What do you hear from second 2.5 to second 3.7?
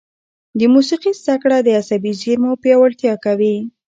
پیاوړتیا کوي.